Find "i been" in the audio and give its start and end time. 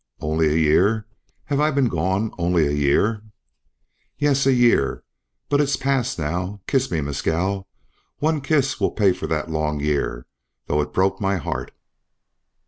1.59-1.85